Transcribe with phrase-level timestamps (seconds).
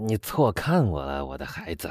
[0.00, 1.90] 你错看我了，我的孩子。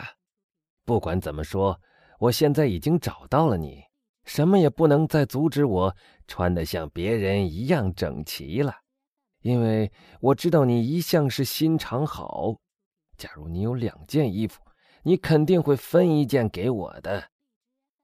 [0.86, 1.78] 不管怎么说，
[2.20, 3.84] 我现在已经找到了你，
[4.24, 5.94] 什么也不能再阻止我
[6.26, 8.74] 穿得像别人一样整齐了。
[9.42, 9.92] 因为
[10.22, 12.56] 我知道你一向是心肠好。
[13.18, 14.62] 假如你有两件衣服，
[15.04, 17.22] 你肯定会分一件给我的。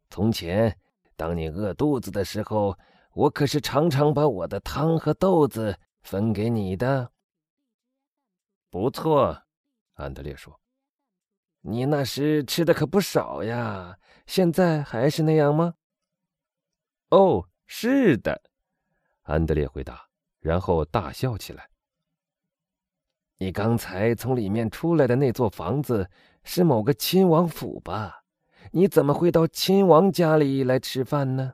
[0.10, 0.78] 从前，
[1.16, 2.78] 当你饿肚子的时候，
[3.14, 7.10] 我可是常常把我的汤和豆子分给你的。
[8.70, 9.43] 不错，
[10.04, 10.60] 安德烈说
[11.62, 13.98] ：“你那时吃的可不少呀。
[14.28, 15.76] 现在还是那样吗
[17.10, 18.44] ？”“哦，是的。”
[19.24, 21.70] 安德烈回答，然后大笑起来。
[23.40, 26.10] “你刚才从里面出来的那座房子
[26.44, 28.26] 是某个亲王府吧？
[28.72, 31.54] 你怎么会到亲王家里来吃饭呢？”“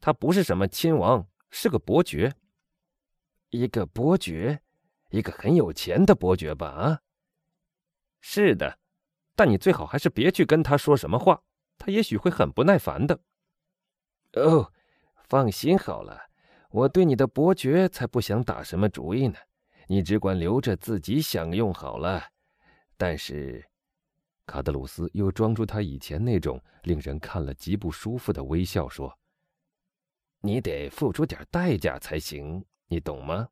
[0.00, 2.34] 他不是什么亲王，是个伯爵。
[3.50, 4.62] ”“一个伯爵。”
[5.10, 6.68] 一个很有钱的伯爵吧？
[6.68, 7.00] 啊，
[8.20, 8.78] 是的，
[9.34, 11.42] 但你最好还是别去跟他说什么话，
[11.78, 13.20] 他也许会很不耐烦的。
[14.34, 14.72] 哦，
[15.24, 16.30] 放心好了，
[16.70, 19.36] 我对你的伯爵才不想打什么主意呢，
[19.88, 22.22] 你只管留着自己享用好了。
[22.96, 23.66] 但是，
[24.46, 29.18] 卡德鲁斯又装出他以前那种令人看了极不舒服的微笑，说
[30.42, 33.48] ：“你得付出点代价才行，你懂吗？”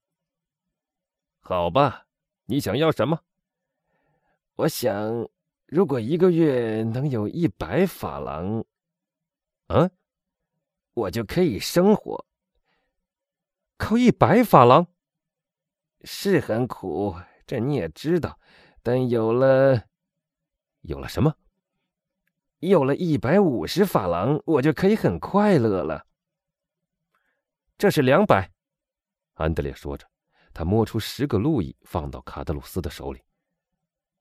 [1.48, 2.04] 好吧，
[2.44, 3.18] 你想要什么？
[4.56, 5.26] 我想，
[5.64, 8.62] 如果一个月能有一百法郎，
[9.68, 9.90] 嗯，
[10.92, 12.26] 我就可以生活。
[13.78, 14.88] 靠一百法郎，
[16.02, 18.38] 是很苦，这你也知道。
[18.82, 19.84] 但有了，
[20.82, 21.34] 有了什么？
[22.58, 26.04] 有了一百五十法郎，我就可以很快乐了。
[27.78, 28.52] 这是两百，
[29.32, 30.06] 安德烈说着。
[30.58, 33.22] 他摸出十个路易，放到卡德鲁斯的手里。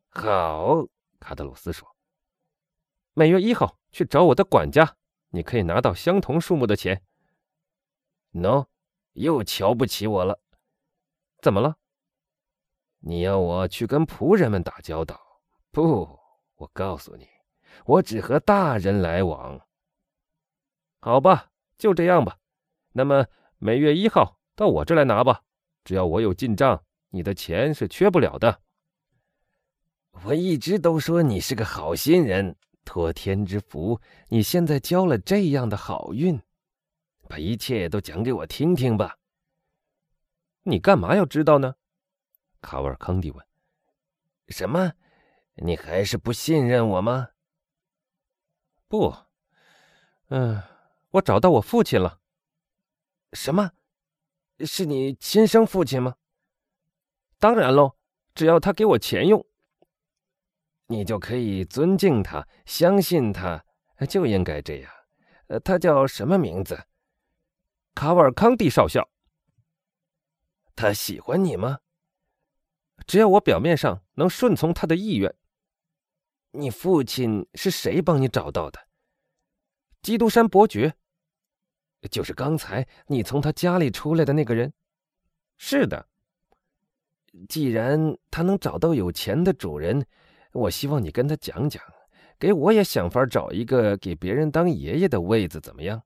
[0.09, 0.85] 好，
[1.19, 1.95] 卡德鲁斯说
[3.15, 4.97] ：“每月一号去找我的管家，
[5.29, 7.03] 你可以拿到相同数目的钱。”
[8.29, 8.67] no，
[9.13, 10.39] 又瞧不起我了？
[11.41, 11.77] 怎么了？
[12.99, 15.19] 你要我去跟仆人们打交道？
[15.71, 16.19] 不，
[16.57, 17.27] 我告诉你，
[17.83, 19.59] 我只和大人来往。
[20.99, 22.37] 好吧，就这样吧。
[22.91, 23.25] 那么
[23.57, 25.41] 每月一号到我这来拿吧。
[25.87, 28.59] 只要我有进账，你的钱是缺不了的。
[30.25, 32.53] 我一直都说你是个好心人，
[32.83, 36.41] 托天之福，你现在交了这样的好运，
[37.29, 39.17] 把一切都讲给我听听吧。
[40.63, 41.75] 你干嘛要知道呢？
[42.59, 43.47] 卡瓦尔康蒂问。
[44.49, 44.91] 什么？
[45.55, 47.29] 你还是不信任我吗？
[48.89, 49.15] 不。
[50.27, 50.61] 嗯，
[51.11, 52.19] 我找到我父亲了。
[53.31, 53.71] 什么？
[54.65, 56.15] 是你亲生父亲吗？
[57.39, 57.95] 当然喽，
[58.33, 59.45] 只要他给我钱用，
[60.87, 63.63] 你就可以尊敬他，相信他，
[64.09, 64.91] 就应该这样。
[65.63, 66.87] 他叫什么名字？
[67.93, 69.07] 卡瓦尔康蒂少校。
[70.75, 71.79] 他喜欢你吗？
[73.05, 75.35] 只要我表面上能顺从他的意愿。
[76.51, 78.87] 你父亲是谁帮你找到的？
[80.01, 80.95] 基督山伯爵。
[82.09, 84.71] 就是刚才你从他家里出来的那个人，
[85.57, 86.07] 是的。
[87.49, 90.05] 既然他能找到有钱的主人，
[90.53, 91.83] 我希望你跟他讲讲，
[92.39, 96.01] 给我也想法找一个给别人当爷爷的位子，怎么样？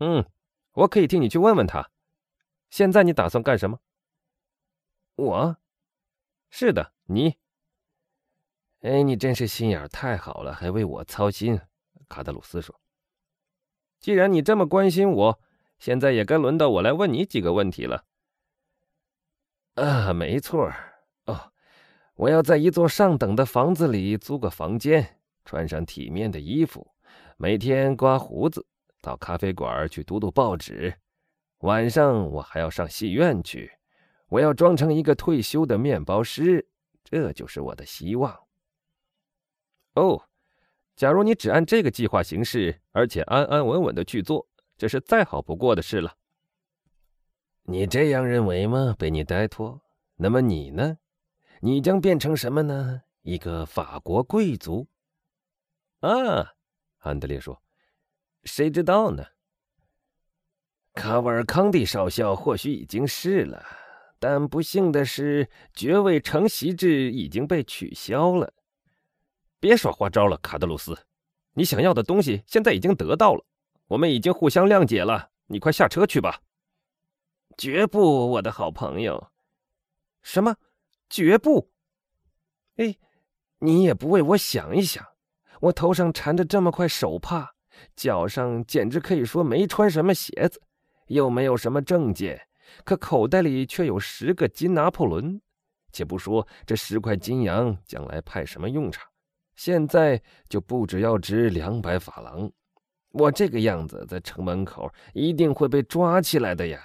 [0.00, 0.24] 嗯，
[0.72, 1.90] 我可以替你去问问他。
[2.70, 3.80] 现在你打算干什么？
[5.16, 5.56] 我，
[6.50, 7.36] 是的，你。
[8.80, 11.60] 哎，你真是心眼太好了，还为我操心。
[12.08, 12.78] 卡德鲁斯说。
[14.08, 15.38] 既然你这么关心我，
[15.78, 18.06] 现在也该轮到我来问你几个问题了。
[19.74, 20.72] 啊，没错
[21.26, 21.52] 哦，
[22.14, 26.90] 我要在一座上等的房子里租个房间，穿上体面的衣服，
[27.36, 28.66] 每天刮胡子，
[29.02, 30.94] 到咖啡馆去读读报纸。
[31.58, 33.70] 晚上我还要上戏院去，
[34.30, 36.66] 我要装成一个退休的面包师，
[37.04, 38.34] 这就是我的希望。
[39.96, 40.22] 哦。
[40.98, 46.16] 假如你只按这个计划行事，而且安安稳稳的去做，这是再好不过的事了。
[47.62, 49.80] 你这样认为吗，贝尼戴托？
[50.16, 50.98] 那么你呢？
[51.60, 53.02] 你将变成什么呢？
[53.22, 54.88] 一个法国贵族？
[56.00, 56.54] 啊，
[56.98, 57.62] 安德烈说
[58.42, 59.24] ：“谁知道呢？
[60.94, 63.64] 卡瓦尔康蒂少校或许已经是了，
[64.18, 68.52] 但不幸的是，爵位承袭制已经被取消了。”
[69.60, 70.96] 别耍花招了，卡德鲁斯，
[71.54, 73.44] 你想要的东西现在已经得到了，
[73.88, 76.40] 我们已经互相谅解了，你快下车去吧。
[77.56, 79.32] 绝不，我的好朋友。
[80.22, 80.56] 什么？
[81.10, 81.72] 绝不！
[82.76, 82.96] 哎，
[83.58, 85.04] 你也不为我想一想，
[85.62, 87.54] 我头上缠着这么块手帕，
[87.96, 90.62] 脚上简直可以说没穿什么鞋子，
[91.06, 92.48] 又没有什么证件，
[92.84, 95.40] 可口袋里却有十个金拿破仑。
[95.90, 99.10] 且不说这十块金洋将来派什么用场，
[99.58, 102.48] 现在就不只要值两百法郎。
[103.10, 106.80] 我这个样子在城门口一定会被抓起来的呀！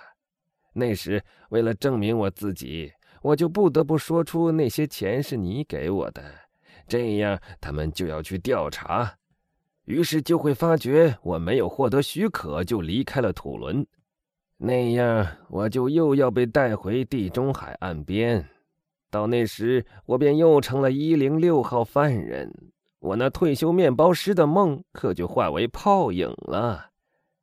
[0.73, 2.91] 那时为了证明我自己，
[3.21, 6.23] 我就不得不说出那些钱是你给我的，
[6.87, 9.17] 这样他们就要去调查，
[9.85, 13.85] 于是就会发觉我没有获得许可就离开了土伦，
[14.57, 18.49] 那样我就又要被带回地中海岸边，
[19.13, 22.51] 到那时我便又成了一零六号犯人。
[22.97, 26.89] 我那退休面包师的梦可就化为泡影了。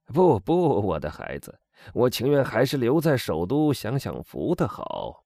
[0.07, 1.61] 不不，我的孩子，
[1.95, 5.25] 我情愿还是留在首都享享福的好。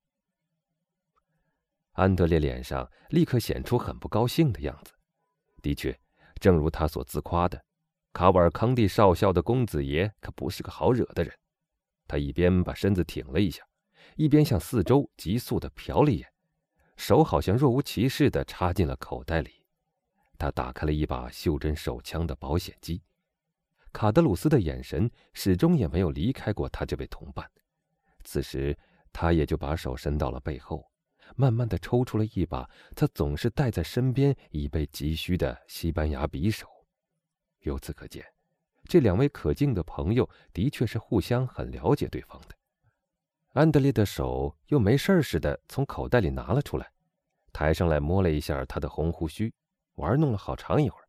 [1.93, 4.93] 安德烈脸上立刻显出很不高兴的样子。
[5.63, 5.99] 的确，
[6.39, 7.65] 正如他所自夸的，
[8.13, 11.33] 卡瓦尔康蒂少校的公子爷可不是个好惹的人。
[12.07, 13.63] 他一边把身子挺了一下，
[14.17, 16.29] 一边向四周急速地瞟了一眼，
[16.97, 19.65] 手好像若无其事地插进了口袋里。
[20.37, 23.03] 他打开了一把袖珍手枪的保险机，
[23.93, 27.49] 卡德鲁斯的眼神始终也没有离开过他这位同伴。
[28.25, 28.77] 此时，
[29.13, 30.91] 他也就把手伸到了背后，
[31.37, 36.67] 慢慢的抽出了一把他总是带在身边以备急需的西班牙匕首。
[37.61, 38.27] 由此可见，
[38.89, 42.54] 这两位可敬的朋友的确是互相很了解对方的。
[43.55, 46.93] 安德烈的手又没事似的从口袋里拿了出来，
[47.53, 49.53] 抬上来摸了一下他的红胡须。
[49.95, 51.09] 玩弄了好长一会儿。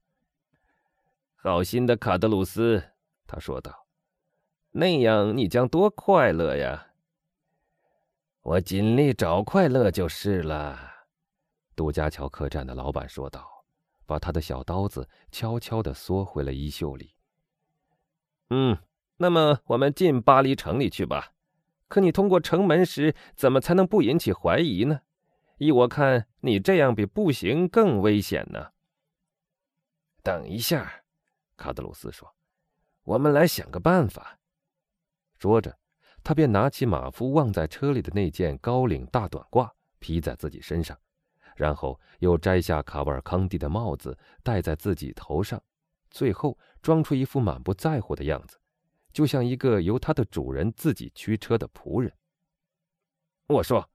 [1.35, 2.91] 好心的卡德鲁斯，
[3.25, 3.87] 他说道
[4.69, 6.91] ：“那样你将多快乐呀！”
[8.43, 11.07] 我尽力找快乐就是了。”
[11.75, 13.65] 杜家桥客栈的老板说道，
[14.05, 17.15] 把他的小刀子悄悄地缩回了衣袖里。
[18.51, 18.77] “嗯，
[19.17, 21.31] 那么我们进巴黎城里去吧。
[21.87, 25.01] 可你通过城门时，怎么才能不引起怀疑呢？
[25.57, 28.71] 依我看，你这样比步行更危险呢。”
[30.23, 31.03] 等一下，
[31.55, 32.35] 卡德鲁斯说
[33.05, 34.39] ：“我们来想个办法。”
[35.37, 35.77] 说着，
[36.23, 40.97] 他便拿起马夫忘在车里的那件高领大短褂披在自己身上，
[41.55, 45.61] 然后又摘下卡瓦尔康蒂的帽子戴在自己头上，
[46.09, 48.57] 最后装出一副满不在乎的样子，
[49.15, 52.13] 就像一个由他的主人自己驱车的仆人。
[53.47, 53.89] 我说：“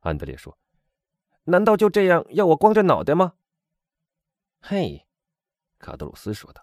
[0.00, 0.58] 安德烈说，
[1.44, 3.36] 难道就这样要我光着脑袋吗？”
[4.60, 5.06] 嘿。
[5.78, 6.62] 卡德鲁斯说道：“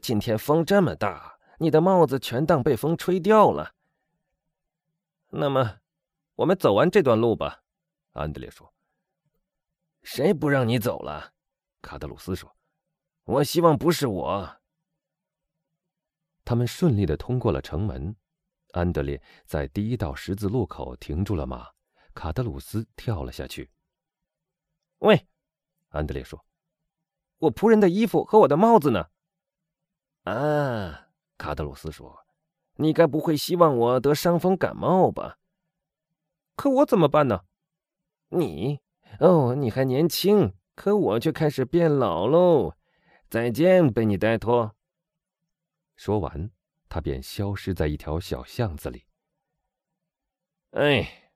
[0.00, 3.74] 今天风这么大，你的帽子全当被风吹掉了。
[5.28, 5.80] 那么，
[6.36, 7.62] 我们走完这段路吧。”
[8.14, 8.72] 安德烈说。
[10.02, 11.34] “谁不让你走了？”
[11.82, 12.56] 卡德鲁斯说。
[13.24, 14.56] “我希望不是我。”
[16.44, 18.14] 他们顺利的通过了城门。
[18.72, 21.68] 安德烈在第一道十字路口停住了马，
[22.14, 23.70] 卡德鲁斯跳了下去。
[25.00, 25.26] “喂！”
[25.90, 26.44] 安德烈说。
[27.38, 29.06] 我仆人的衣服和我的帽子呢？
[30.22, 32.24] 啊，卡德鲁斯说
[32.78, 35.38] ：“你该不会希望我得伤风感冒吧？”
[36.54, 37.40] 可我怎么办呢？
[38.28, 38.80] 你
[39.18, 42.74] 哦，你还年轻，可我却开始变老喽。
[43.28, 44.76] 再见，贝尼戴托。
[46.04, 46.50] 说完，
[46.88, 49.06] 他便消失在一条小巷子里。
[50.70, 51.30] 哎，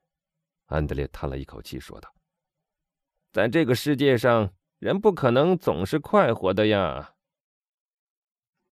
[0.64, 2.12] 安德烈叹了一口气说道
[3.30, 7.15] ：“在这个世界上。”人不可能总是快活的呀。